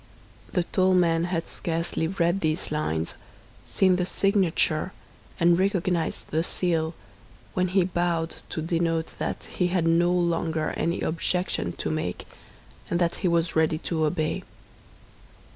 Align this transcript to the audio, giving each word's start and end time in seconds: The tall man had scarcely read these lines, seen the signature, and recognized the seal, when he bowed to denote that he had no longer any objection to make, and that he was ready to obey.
The 0.53 0.63
tall 0.63 0.95
man 0.95 1.25
had 1.25 1.45
scarcely 1.45 2.07
read 2.07 2.39
these 2.41 2.71
lines, 2.71 3.13
seen 3.65 3.97
the 3.97 4.05
signature, 4.07 4.93
and 5.39 5.59
recognized 5.59 6.29
the 6.31 6.41
seal, 6.41 6.95
when 7.53 7.67
he 7.67 7.83
bowed 7.83 8.31
to 8.49 8.63
denote 8.63 9.13
that 9.19 9.43
he 9.43 9.67
had 9.67 9.85
no 9.85 10.11
longer 10.11 10.73
any 10.75 11.01
objection 11.01 11.73
to 11.73 11.91
make, 11.91 12.25
and 12.89 12.99
that 12.99 13.17
he 13.17 13.27
was 13.27 13.55
ready 13.55 13.77
to 13.77 14.03
obey. 14.05 14.41